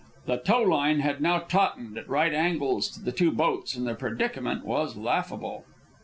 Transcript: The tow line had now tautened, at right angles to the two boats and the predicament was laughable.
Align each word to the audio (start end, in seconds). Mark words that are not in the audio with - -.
The 0.25 0.37
tow 0.37 0.63
line 0.63 1.01
had 1.01 1.21
now 1.21 1.37
tautened, 1.37 1.95
at 1.95 2.09
right 2.09 2.33
angles 2.33 2.89
to 2.93 3.03
the 3.03 3.11
two 3.11 3.29
boats 3.31 3.75
and 3.75 3.85
the 3.85 3.93
predicament 3.93 4.65
was 4.65 4.97
laughable. 4.97 5.63